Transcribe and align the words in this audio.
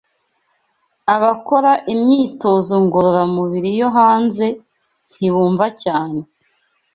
Abakora 1.15 1.71
imyitozo 1.93 2.73
ngororamubiri 2.85 3.69
yo 3.79 3.89
hanze 3.97 4.45
ntibumva 5.13 5.65
cyane 5.83 6.19